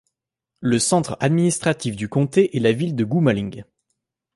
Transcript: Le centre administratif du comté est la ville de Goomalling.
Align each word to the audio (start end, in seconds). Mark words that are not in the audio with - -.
Le 0.61 0.79
centre 0.79 1.15
administratif 1.19 1.95
du 1.95 2.09
comté 2.09 2.57
est 2.57 2.59
la 2.59 2.71
ville 2.71 2.95
de 2.95 3.03
Goomalling. 3.03 3.65